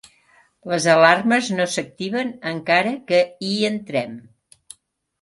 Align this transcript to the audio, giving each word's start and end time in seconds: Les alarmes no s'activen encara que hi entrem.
Les 0.71 0.87
alarmes 0.93 1.51
no 1.59 1.69
s'activen 1.75 2.33
encara 2.55 2.97
que 3.13 3.23
hi 3.51 3.55
entrem. 3.73 4.21